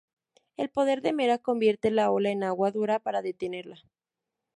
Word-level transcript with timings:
El 0.57 0.71
poder 0.71 1.03
de 1.03 1.13
Mera 1.13 1.37
convierte 1.37 1.91
la 1.91 2.09
ola 2.09 2.31
en 2.31 2.41
agua 2.43 2.71
dura 2.71 2.97
para 2.97 3.21
detenerla. 3.21 3.77